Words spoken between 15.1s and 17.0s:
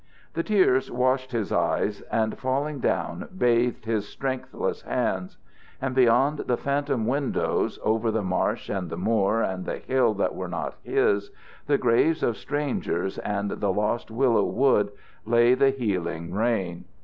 lay the healing rain.